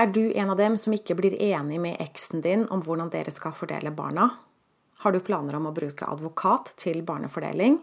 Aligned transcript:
Er 0.00 0.06
du 0.06 0.32
en 0.32 0.48
av 0.48 0.56
dem 0.56 0.78
som 0.80 0.94
ikke 0.96 1.12
blir 1.18 1.34
enig 1.36 1.76
med 1.82 1.98
eksen 2.00 2.40
din 2.40 2.62
om 2.72 2.80
hvordan 2.80 3.10
dere 3.12 3.32
skal 3.34 3.52
fordele 3.52 3.90
barna? 3.92 4.30
Har 5.02 5.12
du 5.12 5.18
planer 5.20 5.58
om 5.58 5.66
å 5.68 5.72
bruke 5.76 6.06
advokat 6.08 6.70
til 6.80 7.02
barnefordeling? 7.04 7.76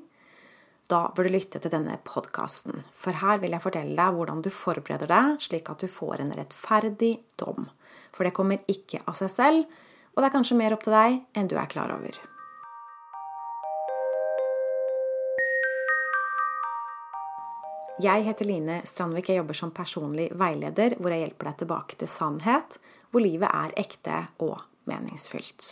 Da 0.89 1.03
bør 1.13 1.27
du 1.27 1.35
lytte 1.35 1.61
til 1.61 1.73
denne 1.75 1.99
podkasten, 2.07 2.81
for 2.89 3.19
her 3.21 3.37
vil 3.43 3.53
jeg 3.53 3.61
fortelle 3.61 3.93
deg 3.99 4.17
hvordan 4.17 4.41
du 4.41 4.49
forbereder 4.49 5.11
deg 5.11 5.45
slik 5.45 5.69
at 5.69 5.83
du 5.83 5.91
får 5.91 6.23
en 6.23 6.33
rettferdig 6.39 7.11
dom. 7.37 7.67
For 8.15 8.25
det 8.25 8.33
kommer 8.33 8.65
ikke 8.71 9.03
av 9.05 9.19
seg 9.19 9.29
selv, 9.35 9.77
og 10.15 10.23
det 10.23 10.31
er 10.31 10.35
kanskje 10.39 10.57
mer 10.57 10.73
opp 10.73 10.87
til 10.87 10.97
deg 10.97 11.21
enn 11.37 11.51
du 11.51 11.57
er 11.59 11.69
klar 11.69 11.93
over. 11.99 12.17
Jeg 17.97 18.27
heter 18.27 18.45
Line 18.45 18.81
Strandvik. 18.85 19.31
Jeg 19.31 19.39
jobber 19.39 19.57
som 19.57 19.71
personlig 19.73 20.27
veileder, 20.37 20.93
hvor 21.01 21.09
jeg 21.09 21.23
hjelper 21.23 21.47
deg 21.49 21.61
tilbake 21.63 21.95
til 21.97 22.09
sannhet, 22.11 22.75
hvor 23.09 23.23
livet 23.23 23.49
er 23.49 23.71
ekte 23.81 24.19
og 24.45 24.59
meningsfylt. 24.85 25.71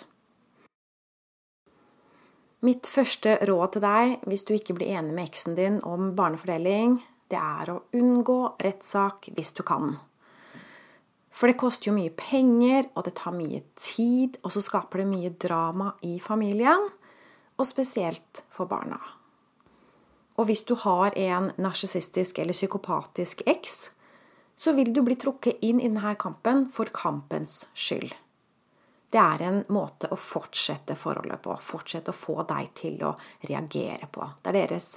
Mitt 2.66 2.90
første 2.90 3.36
råd 3.46 3.76
til 3.76 3.84
deg 3.84 4.16
hvis 4.26 4.46
du 4.48 4.56
ikke 4.56 4.74
blir 4.74 4.96
enig 4.98 5.14
med 5.14 5.28
eksen 5.28 5.54
din 5.60 5.78
om 5.86 6.16
barnefordeling, 6.18 6.98
det 7.30 7.38
er 7.38 7.70
å 7.70 7.84
unngå 7.94 8.40
rettssak 8.64 9.30
hvis 9.36 9.54
du 9.54 9.62
kan. 9.68 9.94
For 11.30 11.52
det 11.52 11.60
koster 11.62 11.92
jo 11.92 11.98
mye 12.00 12.14
penger, 12.16 12.88
og 12.96 13.05
det 13.05 13.14
tar 13.20 13.36
mye 13.38 13.62
tid, 13.78 14.40
og 14.42 14.55
så 14.55 14.64
skaper 14.66 15.04
det 15.04 15.12
mye 15.12 15.34
drama 15.46 15.92
i 16.08 16.16
familien, 16.24 16.90
og 17.54 17.70
spesielt 17.70 18.42
for 18.50 18.72
barna. 18.72 18.98
Og 20.36 20.50
hvis 20.50 20.66
du 20.68 20.76
har 20.76 21.16
en 21.18 21.52
narsissistisk 21.62 22.40
eller 22.44 22.56
psykopatisk 22.56 23.46
eks, 23.48 23.78
så 24.56 24.72
vil 24.76 24.94
du 24.94 25.02
bli 25.04 25.16
trukket 25.20 25.64
inn 25.64 25.80
i 25.80 25.88
denne 25.88 26.16
kampen 26.20 26.66
for 26.72 26.92
kampens 26.96 27.66
skyld. 27.74 28.14
Det 29.12 29.22
er 29.22 29.44
en 29.48 29.62
måte 29.72 30.10
å 30.12 30.18
fortsette 30.20 30.96
forholdet 31.00 31.40
på, 31.44 31.55
fortsette 31.64 32.12
å 32.12 32.18
få 32.18 32.42
deg 32.48 32.72
til 32.76 32.98
å 33.08 33.14
reagere 33.48 34.10
på. 34.12 34.27
Det 34.42 34.52
er 34.52 34.58
deres 34.58 34.90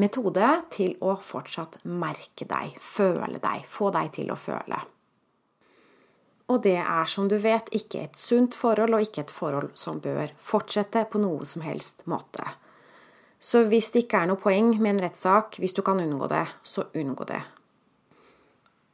metode 0.00 0.46
til 0.72 0.94
å 1.04 1.16
fortsatt 1.20 1.80
merke 1.84 2.46
deg, 2.48 2.78
føle 2.80 3.40
deg, 3.42 3.66
få 3.68 3.90
deg 3.92 4.14
til 4.16 4.32
å 4.32 4.38
føle. 4.38 4.80
Og 6.50 6.62
det 6.64 6.78
er, 6.80 7.04
som 7.06 7.28
du 7.30 7.36
vet, 7.38 7.68
ikke 7.76 8.06
et 8.06 8.18
sunt 8.18 8.56
forhold, 8.58 8.96
og 8.96 9.04
ikke 9.04 9.26
et 9.26 9.34
forhold 9.34 9.76
som 9.78 10.00
bør 10.02 10.32
fortsette 10.40 11.04
på 11.10 11.20
noe 11.22 11.46
som 11.46 11.62
helst 11.62 12.06
måte. 12.10 12.42
Så 13.40 13.64
hvis 13.70 13.88
det 13.94 14.04
ikke 14.04 14.20
er 14.20 14.28
noe 14.28 14.40
poeng 14.40 14.74
med 14.76 14.94
en 14.94 15.04
rettssak, 15.06 15.56
hvis 15.62 15.72
du 15.72 15.80
kan 15.84 16.00
unngå 16.02 16.28
det, 16.28 16.44
så 16.62 16.84
unngå 16.92 17.24
det. 17.30 17.40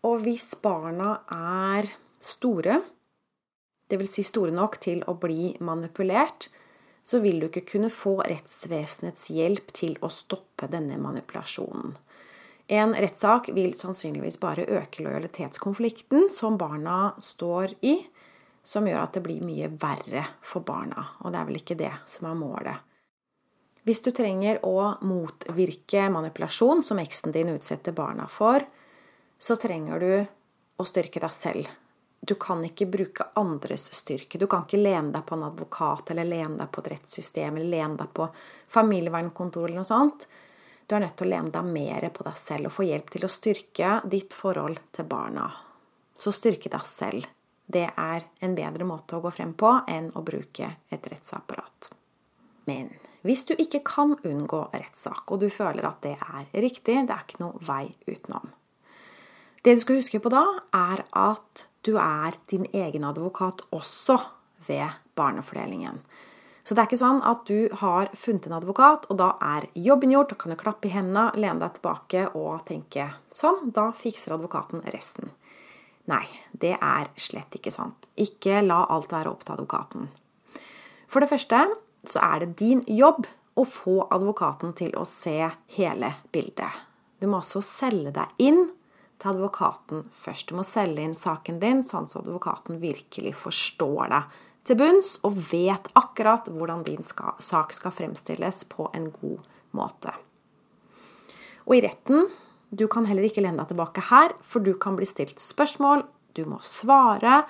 Og 0.06 0.20
hvis 0.22 0.52
barna 0.62 1.16
er 1.34 1.88
store, 2.22 2.78
dvs. 3.90 4.12
Si 4.12 4.24
store 4.26 4.54
nok 4.54 4.78
til 4.82 5.02
å 5.10 5.16
bli 5.18 5.56
manipulert, 5.66 6.48
så 7.06 7.18
vil 7.22 7.38
du 7.42 7.48
ikke 7.48 7.66
kunne 7.72 7.90
få 7.90 8.16
rettsvesenets 8.26 9.28
hjelp 9.34 9.70
til 9.74 9.94
å 10.02 10.10
stoppe 10.10 10.70
denne 10.70 10.98
manipulasjonen. 10.98 11.94
En 12.66 12.96
rettssak 12.98 13.52
vil 13.54 13.76
sannsynligvis 13.78 14.40
bare 14.42 14.66
øke 14.78 15.04
lojalitetskonflikten 15.06 16.26
som 16.34 16.58
barna 16.58 17.12
står 17.22 17.76
i, 17.86 17.94
som 18.66 18.86
gjør 18.90 19.04
at 19.04 19.14
det 19.14 19.22
blir 19.22 19.44
mye 19.46 19.70
verre 19.78 20.24
for 20.42 20.66
barna. 20.66 21.12
Og 21.22 21.30
det 21.30 21.38
er 21.38 21.50
vel 21.50 21.60
ikke 21.60 21.78
det 21.78 21.92
som 22.10 22.26
er 22.30 22.38
målet. 22.40 22.85
Hvis 23.86 24.02
du 24.02 24.10
trenger 24.10 24.58
å 24.66 24.96
motvirke 25.06 26.08
manipulasjon, 26.10 26.82
som 26.82 26.98
eksen 26.98 27.30
din 27.32 27.52
utsetter 27.52 27.94
barna 27.94 28.26
for, 28.26 28.64
så 29.38 29.54
trenger 29.62 30.02
du 30.02 30.14
å 30.76 30.86
styrke 30.90 31.22
deg 31.22 31.30
selv. 31.30 31.68
Du 32.26 32.34
kan 32.34 32.64
ikke 32.66 32.88
bruke 32.90 33.28
andres 33.38 33.86
styrke. 33.94 34.40
Du 34.42 34.48
kan 34.50 34.64
ikke 34.66 34.80
lene 34.80 35.14
deg 35.14 35.22
på 35.28 35.36
en 35.36 35.46
advokat 35.46 36.10
eller 36.10 36.26
lene 36.26 36.58
deg 36.58 36.72
på 36.74 36.82
et 36.82 36.90
rettssystem 36.96 37.60
eller 37.60 37.76
lene 37.76 38.00
deg 38.00 38.10
på 38.10 38.26
familievernkontor 38.74 39.68
eller 39.68 39.84
noe 39.84 39.92
sånt. 39.92 40.26
Du 40.86 40.96
er 40.96 41.06
nødt 41.06 41.14
til 41.20 41.28
å 41.28 41.34
lene 41.36 41.54
deg 41.54 41.70
mer 41.78 42.10
på 42.10 42.26
deg 42.26 42.42
selv 42.42 42.72
og 42.72 42.74
få 42.80 42.90
hjelp 42.90 43.14
til 43.14 43.30
å 43.30 43.30
styrke 43.30 43.96
ditt 44.10 44.34
forhold 44.34 44.82
til 44.98 45.06
barna. 45.06 45.46
Så 46.10 46.34
styrke 46.34 46.74
deg 46.74 46.90
selv. 46.90 47.30
Det 47.66 47.86
er 47.86 48.26
en 48.42 48.58
bedre 48.58 48.86
måte 48.86 49.14
å 49.14 49.22
gå 49.22 49.30
frem 49.30 49.54
på 49.54 49.76
enn 49.86 50.10
å 50.18 50.26
bruke 50.26 50.74
et 50.90 51.12
rettsapparat. 51.12 51.92
Men 52.66 52.90
hvis 53.26 53.44
du 53.48 53.54
ikke 53.58 53.82
kan 53.86 54.14
unngå 54.16 54.62
rettssak, 54.72 55.24
og 55.30 55.42
du 55.42 55.48
føler 55.52 55.86
at 55.88 56.02
det 56.06 56.14
er 56.16 56.46
riktig, 56.62 57.00
det 57.06 57.12
er 57.12 57.24
ikke 57.26 57.42
noe 57.42 57.60
vei 57.66 57.90
utenom. 58.06 58.52
Det 59.62 59.74
du 59.74 59.82
skal 59.82 59.98
huske 59.98 60.20
på 60.22 60.30
da, 60.30 60.44
er 60.74 61.02
at 61.10 61.66
du 61.86 61.96
er 61.98 62.38
din 62.50 62.66
egen 62.72 63.04
advokat 63.06 63.64
også 63.74 64.18
ved 64.68 64.94
barnefordelingen. 65.18 65.98
Så 66.66 66.74
det 66.74 66.82
er 66.82 66.88
ikke 66.88 66.98
sånn 66.98 67.20
at 67.22 67.44
du 67.46 67.68
har 67.78 68.08
funnet 68.18 68.48
en 68.48 68.56
advokat, 68.58 69.04
og 69.10 69.18
da 69.20 69.32
er 69.42 69.68
jobben 69.78 70.10
gjort. 70.10 70.32
Da 70.32 70.38
kan 70.40 70.50
du 70.50 70.58
klappe 70.58 70.88
i 70.88 70.94
hendene, 70.94 71.28
lene 71.38 71.62
deg 71.62 71.76
tilbake 71.76 72.24
og 72.34 72.64
tenke 72.66 73.06
sånn, 73.30 73.70
da 73.74 73.92
fikser 73.94 74.34
advokaten 74.34 74.82
resten. 74.94 75.30
Nei, 76.10 76.24
det 76.50 76.74
er 76.74 77.10
slett 77.18 77.54
ikke 77.58 77.70
sånn. 77.74 77.94
Ikke 78.18 78.62
la 78.66 78.84
alt 78.90 79.14
være 79.14 79.30
opp 79.30 79.46
til 79.46 79.54
advokaten. 79.54 80.10
For 81.06 81.22
det 81.22 81.30
første 81.30 81.62
så 82.04 82.22
er 82.22 82.42
det 82.44 82.58
din 82.60 82.82
jobb 82.86 83.26
å 83.56 83.64
få 83.64 84.02
advokaten 84.12 84.74
til 84.76 84.92
å 84.98 85.04
se 85.08 85.38
hele 85.78 86.12
bildet. 86.32 86.82
Du 87.20 87.28
må 87.30 87.40
også 87.40 87.62
selge 87.64 88.12
deg 88.18 88.42
inn 88.42 88.66
til 89.16 89.32
advokaten 89.32 90.04
først. 90.12 90.50
Du 90.50 90.58
må 90.58 90.64
selge 90.66 91.04
inn 91.04 91.16
saken 91.16 91.60
din 91.62 91.80
sånn 91.86 92.08
at 92.10 92.18
advokaten 92.20 92.80
virkelig 92.82 93.32
forstår 93.40 94.12
deg 94.12 94.36
til 94.66 94.80
bunns 94.80 95.14
og 95.24 95.38
vet 95.52 95.88
akkurat 95.96 96.48
hvordan 96.50 96.82
din 96.86 97.04
skal, 97.06 97.36
sak 97.38 97.72
skal 97.72 97.94
fremstilles 97.94 98.64
på 98.68 98.90
en 98.92 99.08
god 99.14 99.46
måte. 99.76 100.12
Og 101.66 101.78
i 101.78 101.84
retten 101.86 102.28
du 102.76 102.86
kan 102.90 103.06
heller 103.06 103.28
ikke 103.28 103.44
lene 103.44 103.62
deg 103.62 103.70
tilbake 103.70 104.02
her, 104.10 104.34
for 104.42 104.64
du 104.64 104.74
kan 104.78 104.98
bli 104.98 105.06
stilt 105.08 105.40
spørsmål, 105.40 106.02
du 106.34 106.44
må 106.50 106.58
svare. 106.66 107.44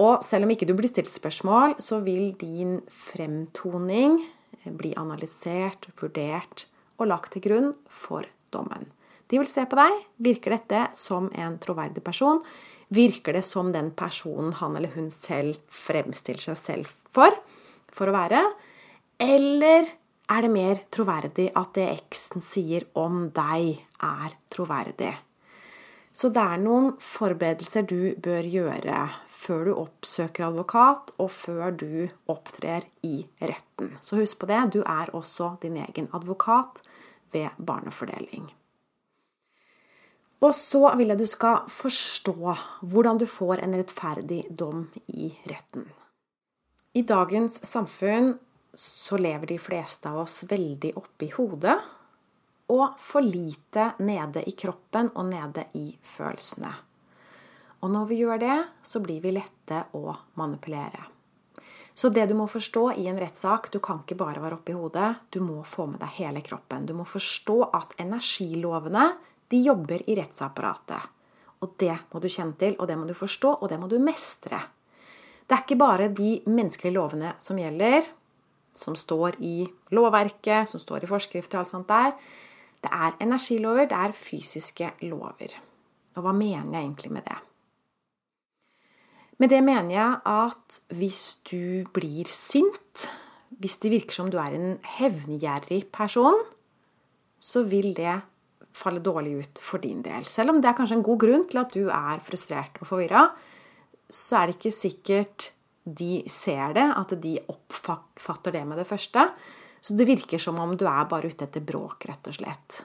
Og 0.00 0.24
selv 0.24 0.46
om 0.46 0.52
ikke 0.54 0.68
du 0.68 0.72
blir 0.78 0.88
stilt 0.88 1.12
spørsmål, 1.12 1.76
så 1.82 2.00
vil 2.04 2.32
din 2.40 2.78
fremtoning 2.88 4.18
bli 4.64 4.94
analysert, 4.98 5.90
vurdert 6.00 6.66
og 7.00 7.10
lagt 7.10 7.34
til 7.34 7.44
grunn 7.44 7.70
for 7.88 8.24
dommen. 8.52 8.88
De 9.30 9.38
vil 9.38 9.48
se 9.48 9.62
på 9.68 9.78
deg. 9.78 10.00
Virker 10.24 10.56
dette 10.56 10.86
som 10.98 11.28
en 11.38 11.56
troverdig 11.62 12.02
person? 12.04 12.40
Virker 12.90 13.36
det 13.38 13.44
som 13.46 13.70
den 13.70 13.92
personen 13.94 14.56
han 14.58 14.74
eller 14.76 14.90
hun 14.96 15.10
selv 15.14 15.60
fremstiller 15.70 16.50
seg 16.50 16.58
selv 16.58 16.92
for, 17.14 17.36
for 17.94 18.10
å 18.10 18.16
være? 18.16 18.42
Eller 19.20 19.86
er 20.30 20.46
det 20.46 20.52
mer 20.52 20.82
troverdig 20.90 21.50
at 21.58 21.74
det 21.76 21.86
eksen 21.92 22.42
sier 22.42 22.88
om 22.98 23.28
deg, 23.34 23.76
er 24.02 24.34
troverdig? 24.50 25.14
Så 26.12 26.28
det 26.34 26.42
er 26.42 26.58
noen 26.58 26.90
forberedelser 26.98 27.86
du 27.86 28.14
bør 28.18 28.46
gjøre 28.50 29.02
før 29.30 29.66
du 29.68 29.72
oppsøker 29.78 30.48
advokat, 30.48 31.12
og 31.22 31.30
før 31.30 31.70
du 31.70 31.92
opptrer 32.30 32.88
i 33.06 33.22
retten. 33.38 33.94
Så 34.02 34.18
husk 34.18 34.40
på 34.42 34.50
det, 34.50 34.62
du 34.74 34.80
er 34.82 35.12
også 35.14 35.54
din 35.62 35.78
egen 35.80 36.10
advokat 36.16 36.82
ved 37.32 37.54
barnefordeling. 37.56 38.50
Og 40.40 40.54
så 40.56 40.82
vil 40.96 41.12
jeg 41.12 41.20
du 41.20 41.26
skal 41.28 41.64
forstå 41.68 42.34
hvordan 42.80 43.20
du 43.20 43.26
får 43.28 43.60
en 43.60 43.76
rettferdig 43.76 44.42
dom 44.50 44.86
i 45.12 45.30
retten. 45.46 45.84
I 46.96 47.04
dagens 47.06 47.60
samfunn 47.68 48.32
så 48.74 49.18
lever 49.20 49.52
de 49.52 49.58
fleste 49.62 50.10
av 50.10 50.24
oss 50.24 50.40
veldig 50.50 50.94
oppi 50.98 51.28
hodet 51.36 51.76
og 52.70 53.00
for 53.02 53.24
lite 53.24 53.92
nede 54.06 54.44
i 54.46 54.54
kroppen 54.54 55.10
og 55.14 55.26
nede 55.30 55.66
i 55.78 55.90
følelsene. 56.02 56.72
Og 57.80 57.90
når 57.90 58.10
vi 58.10 58.20
gjør 58.20 58.40
det, 58.40 58.58
så 58.84 59.00
blir 59.00 59.22
vi 59.24 59.32
lette 59.34 59.86
å 59.96 60.12
manipulere. 60.38 61.06
Så 61.94 62.08
det 62.08 62.26
du 62.30 62.34
må 62.38 62.46
forstå 62.48 62.84
i 63.02 63.08
en 63.10 63.18
rettssak 63.20 63.68
Du 63.72 63.80
kan 63.82 63.98
ikke 64.00 64.16
bare 64.16 64.40
være 64.40 64.56
oppi 64.60 64.72
hodet. 64.72 65.26
Du 65.28 65.40
må 65.44 65.60
få 65.68 65.88
med 65.90 66.00
deg 66.00 66.14
hele 66.20 66.40
kroppen. 66.44 66.86
Du 66.86 66.94
må 66.96 67.04
forstå 67.04 67.56
at 67.76 67.96
energilovene 68.00 69.10
de 69.50 69.60
jobber 69.64 70.04
i 70.08 70.16
rettsapparatet. 70.16 71.08
Og 71.60 71.74
det 71.82 71.96
må 72.12 72.20
du 72.22 72.28
kjenne 72.30 72.56
til, 72.56 72.76
og 72.78 72.88
det 72.88 72.96
må 72.96 73.08
du 73.08 73.16
forstå, 73.16 73.56
og 73.60 73.68
det 73.68 73.80
må 73.80 73.88
du 73.90 73.98
mestre. 74.00 74.62
Det 75.44 75.56
er 75.56 75.64
ikke 75.64 75.80
bare 75.80 76.08
de 76.14 76.38
menneskelige 76.46 76.94
lovene 76.94 77.34
som 77.42 77.58
gjelder, 77.58 78.06
som 78.76 78.94
står 78.96 79.40
i 79.44 79.66
lovverket, 79.92 80.70
som 80.70 80.80
står 80.80 81.04
i 81.04 81.10
forskrifter 81.10 81.58
og 81.58 81.64
alt 81.64 81.72
sånt 81.74 81.90
der. 81.90 82.14
Det 82.80 82.90
er 82.92 83.16
energilover, 83.20 83.88
det 83.90 83.98
er 83.98 84.16
fysiske 84.16 84.92
lover. 85.08 85.56
Og 86.16 86.24
hva 86.24 86.32
mener 86.34 86.78
jeg 86.78 86.84
egentlig 86.84 87.12
med 87.12 87.26
det? 87.28 87.38
Med 89.40 89.52
det 89.52 89.60
mener 89.64 89.94
jeg 89.94 90.16
at 90.28 90.80
hvis 90.96 91.22
du 91.48 91.86
blir 91.96 92.28
sint, 92.32 93.06
hvis 93.60 93.78
det 93.80 93.92
virker 93.92 94.16
som 94.16 94.28
du 94.32 94.36
er 94.40 94.56
en 94.56 94.74
hevngjerrig 94.98 95.86
person, 95.92 96.36
så 97.40 97.64
vil 97.64 97.94
det 97.96 98.18
falle 98.76 99.00
dårlig 99.02 99.38
ut 99.40 99.62
for 99.64 99.82
din 99.82 100.02
del. 100.04 100.28
Selv 100.28 100.52
om 100.52 100.60
det 100.60 100.70
er 100.70 100.76
kanskje 100.78 100.98
en 101.00 101.06
god 101.06 101.22
grunn 101.24 101.46
til 101.48 101.62
at 101.62 101.72
du 101.72 101.88
er 101.88 102.20
frustrert 102.24 102.76
og 102.80 102.90
forvirra, 102.90 103.24
så 104.10 104.42
er 104.42 104.50
det 104.50 104.58
ikke 104.58 104.76
sikkert 104.76 105.50
de 105.84 106.20
ser 106.28 106.74
det, 106.76 106.84
at 106.84 107.14
de 107.22 107.38
oppfatter 107.48 108.54
det 108.54 108.66
med 108.68 108.78
det 108.78 108.86
første. 108.86 109.24
Så 109.80 109.96
det 109.96 110.06
virker 110.08 110.40
som 110.40 110.58
om 110.60 110.74
du 110.76 110.84
er 110.88 111.06
bare 111.08 111.30
ute 111.30 111.46
etter 111.46 111.64
bråk, 111.64 112.04
rett 112.08 112.28
og 112.28 112.36
slett. 112.36 112.82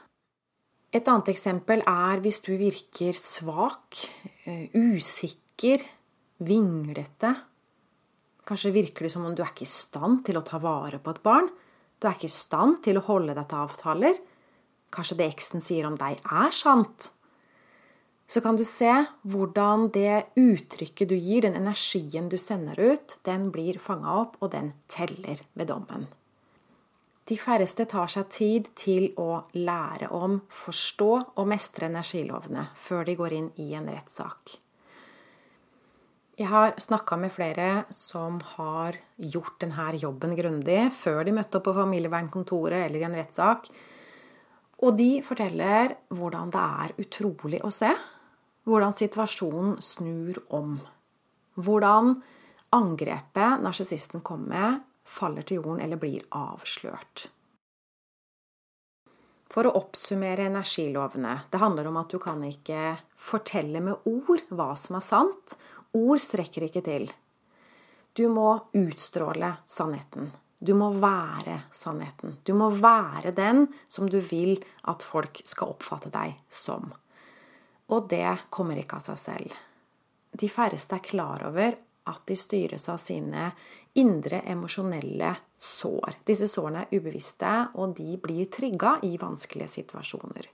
Et 0.95 1.07
annet 1.11 1.31
eksempel 1.33 1.83
er 1.83 2.21
hvis 2.23 2.39
du 2.45 2.53
virker 2.55 3.17
svak, 3.19 3.99
eh, 4.45 4.69
usikker, 4.71 5.83
vinglete. 6.39 7.33
Kanskje 8.47 8.71
virker 8.71 9.05
det 9.05 9.11
som 9.11 9.25
om 9.25 9.35
du 9.35 9.43
er 9.43 9.51
ikke 9.51 9.67
i 9.67 9.71
stand 9.71 10.23
til 10.25 10.39
å 10.39 10.45
ta 10.45 10.59
vare 10.61 10.99
på 10.99 11.11
et 11.11 11.23
barn. 11.23 11.49
Du 11.99 12.07
er 12.07 12.15
ikke 12.15 12.29
i 12.29 12.37
stand 12.37 12.81
til 12.83 12.99
å 12.99 13.05
holde 13.07 13.35
deg 13.35 13.47
til 13.49 13.65
avtaler. 13.65 14.15
Kanskje 14.91 15.17
det 15.19 15.29
eksen 15.33 15.63
sier 15.63 15.87
om 15.89 15.97
deg, 15.99 16.21
er 16.23 16.51
sant 16.55 17.09
så 18.27 18.41
kan 18.41 18.57
du 18.57 18.63
se 18.65 18.91
hvordan 19.29 19.89
det 19.93 20.25
uttrykket 20.39 21.11
du 21.11 21.15
gir, 21.15 21.45
den 21.45 21.57
energien 21.59 22.29
du 22.29 22.37
sender 22.41 22.79
ut, 22.79 23.17
den 23.25 23.51
blir 23.53 23.77
fanga 23.81 24.17
opp, 24.23 24.39
og 24.41 24.51
den 24.55 24.73
teller 24.91 25.43
ved 25.53 25.69
dommen. 25.69 26.07
De 27.25 27.37
færreste 27.41 27.87
tar 27.89 28.11
seg 28.11 28.27
tid 28.29 28.67
til 28.77 29.07
å 29.17 29.39
lære 29.57 30.11
om, 30.13 30.37
forstå 30.45 31.09
og 31.33 31.47
mestre 31.49 31.89
energilovene 31.89 32.67
før 32.77 33.07
de 33.07 33.15
går 33.17 33.33
inn 33.33 33.47
i 33.63 33.71
en 33.73 33.89
rettssak. 33.89 34.59
Jeg 36.35 36.51
har 36.51 36.75
snakka 36.77 37.17
med 37.17 37.31
flere 37.31 37.85
som 37.95 38.37
har 38.57 38.97
gjort 39.17 39.55
denne 39.63 39.87
jobben 39.97 40.35
grundig 40.35 40.81
før 40.93 41.23
de 41.25 41.33
møtte 41.33 41.57
opp 41.57 41.69
på 41.69 41.75
familievernkontoret 41.77 42.83
eller 42.83 42.99
i 42.99 43.05
en 43.07 43.15
rettssak. 43.17 43.69
Og 44.83 44.97
de 44.99 45.23
forteller 45.25 45.95
hvordan 46.11 46.51
det 46.53 46.65
er 46.85 46.97
utrolig 47.05 47.61
å 47.63 47.71
se 47.73 47.93
hvordan 48.65 48.93
situasjonen 48.97 49.77
snur 49.81 50.41
om. 50.53 50.75
Hvordan 51.55 52.17
angrepet 52.75 53.63
narsissisten 53.63 54.21
kom 54.25 54.43
med, 54.51 54.83
faller 55.05 55.45
til 55.45 55.61
jorden 55.61 55.81
eller 55.85 56.01
blir 56.01 56.25
avslørt. 56.35 57.29
For 59.51 59.67
å 59.69 59.75
oppsummere 59.77 60.47
energilovene 60.49 61.35
det 61.51 61.61
handler 61.61 61.87
om 61.87 61.99
at 62.01 62.11
du 62.11 62.17
kan 62.19 62.41
ikke 62.43 62.95
fortelle 63.15 63.81
med 63.83 64.07
ord 64.09 64.41
hva 64.49 64.73
som 64.79 64.97
er 64.97 65.05
sant. 65.05 65.55
Ord 65.95 66.19
strekker 66.19 66.65
ikke 66.67 66.83
til. 66.83 67.07
Du 68.15 68.25
må 68.31 68.49
utstråle 68.75 69.53
sannheten. 69.67 70.31
Du 70.59 70.73
må 70.73 70.89
være 70.97 71.59
sannheten. 71.75 72.37
Du 72.43 72.53
må 72.57 72.69
være 72.73 73.31
den 73.35 73.67
som 73.91 74.09
du 74.09 74.17
vil 74.23 74.57
at 74.89 75.03
folk 75.03 75.41
skal 75.45 75.75
oppfatte 75.75 76.09
deg 76.13 76.33
som. 76.49 76.89
Og 77.91 78.07
det 78.09 78.49
kommer 78.49 78.79
ikke 78.81 78.97
av 78.97 79.05
seg 79.11 79.19
selv. 79.21 79.57
De 80.35 80.49
færreste 80.51 80.97
er 80.97 81.05
klar 81.05 81.43
over 81.47 81.75
at 82.09 82.23
de 82.27 82.37
styres 82.37 82.89
av 82.91 82.97
sine 83.03 83.51
indre 83.99 84.41
emosjonelle 84.51 85.31
sår. 85.55 86.19
Disse 86.27 86.47
sårene 86.51 86.85
er 86.85 86.99
ubevisste, 86.99 87.53
og 87.79 87.95
de 87.97 88.17
blir 88.21 88.49
trigga 88.51 88.97
i 89.07 89.15
vanskelige 89.21 89.71
situasjoner. 89.79 90.49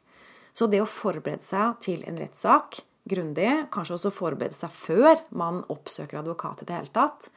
Så 0.53 0.67
det 0.67 0.81
å 0.83 0.89
forberede 0.89 1.43
seg 1.45 1.79
til 1.83 2.03
en 2.07 2.19
rettssak 2.21 2.81
grundig, 3.09 3.49
kanskje 3.73 3.97
også 3.97 4.13
forberede 4.13 4.57
seg 4.57 4.73
før 4.75 5.23
man 5.33 5.63
oppsøker 5.73 6.21
advokat 6.21 6.61
i 6.61 6.69
det 6.69 6.77
hele 6.77 6.93
tatt, 6.93 7.31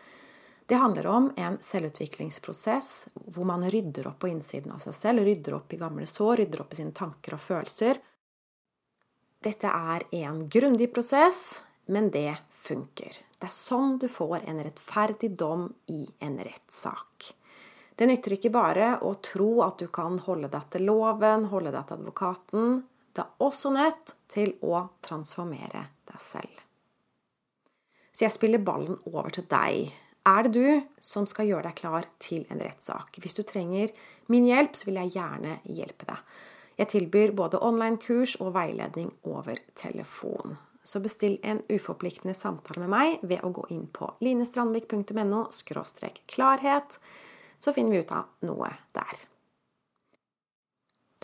det 0.66 0.80
handler 0.80 1.06
om 1.12 1.26
en 1.36 1.58
selvutviklingsprosess 1.60 2.90
hvor 3.34 3.44
man 3.48 3.66
rydder 3.68 4.08
opp 4.08 4.22
på 4.24 4.30
innsiden 4.32 4.72
av 4.72 4.80
seg 4.80 4.96
selv, 4.96 5.24
rydder 5.26 5.58
opp 5.58 5.72
i 5.76 5.80
gamle 5.80 6.06
sår, 6.08 6.38
rydder 6.40 6.64
opp 6.64 6.72
i 6.72 6.78
sine 6.80 6.96
tanker 6.96 7.36
og 7.36 7.42
følelser, 7.44 8.00
dette 9.44 9.68
er 9.68 10.06
en 10.24 10.44
grundig 10.48 10.88
prosess, 10.94 11.60
men 11.86 12.10
det 12.14 12.34
funker. 12.50 13.20
Det 13.38 13.48
er 13.50 13.54
sånn 13.54 13.98
du 14.00 14.06
får 14.08 14.46
en 14.48 14.62
rettferdig 14.64 15.34
dom 15.38 15.66
i 15.92 16.04
en 16.24 16.38
rettssak. 16.40 17.34
Det 17.94 18.08
nytter 18.10 18.34
ikke 18.34 18.50
bare 18.54 18.88
å 19.06 19.12
tro 19.22 19.50
at 19.62 19.78
du 19.78 19.86
kan 19.94 20.16
holde 20.26 20.50
deg 20.50 20.70
til 20.72 20.86
loven, 20.88 21.48
holde 21.52 21.70
deg 21.74 21.86
til 21.86 22.00
advokaten. 22.00 22.78
Du 23.14 23.20
er 23.22 23.44
også 23.46 23.70
nødt 23.74 24.16
til 24.32 24.56
å 24.66 24.86
transformere 25.04 25.84
deg 26.08 26.22
selv. 26.22 26.64
Så 28.14 28.26
jeg 28.26 28.34
spiller 28.34 28.62
ballen 28.62 28.98
over 29.10 29.30
til 29.34 29.46
deg. 29.50 29.92
Er 30.26 30.46
det 30.46 30.52
du 30.56 30.82
som 31.04 31.26
skal 31.28 31.50
gjøre 31.50 31.68
deg 31.68 31.78
klar 31.78 32.08
til 32.22 32.46
en 32.50 32.62
rettssak? 32.62 33.18
Hvis 33.20 33.36
du 33.36 33.44
trenger 33.46 33.92
min 34.32 34.46
hjelp, 34.48 34.74
så 34.74 34.88
vil 34.88 35.02
jeg 35.02 35.14
gjerne 35.18 35.58
hjelpe 35.68 36.08
deg. 36.08 36.36
Jeg 36.80 36.90
tilbyr 36.90 37.34
både 37.38 37.60
online-kurs 37.62 38.38
og 38.42 38.54
veiledning 38.56 39.12
over 39.30 39.60
telefon. 39.78 40.56
Så 40.84 41.00
bestill 41.00 41.38
en 41.42 41.62
uforpliktende 41.72 42.34
samtale 42.36 42.84
med 42.84 42.92
meg 42.92 43.22
ved 43.24 43.44
å 43.44 43.52
gå 43.56 43.64
inn 43.72 43.86
på 43.88 44.10
linestrandvik.no 44.20 45.46
klarhet, 46.28 46.98
så 47.58 47.72
finner 47.72 47.90
vi 47.90 48.02
ut 48.04 48.12
av 48.12 48.28
noe 48.44 48.68
der. 48.92 49.22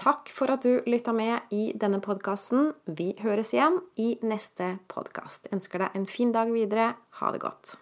Takk 0.00 0.30
for 0.32 0.48
at 0.48 0.64
du 0.64 0.80
lytta 0.88 1.12
med 1.12 1.52
i 1.52 1.74
denne 1.76 2.00
podkasten. 2.00 2.72
Vi 2.88 3.10
høres 3.20 3.52
igjen 3.52 3.82
i 4.00 4.14
neste 4.24 4.78
podkast. 4.88 5.50
Ønsker 5.52 5.84
deg 5.84 5.98
en 5.98 6.08
fin 6.08 6.32
dag 6.32 6.48
videre. 6.54 6.94
Ha 7.20 7.32
det 7.34 7.42
godt. 7.44 7.76